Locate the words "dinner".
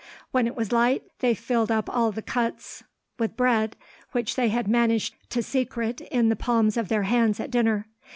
7.51-7.85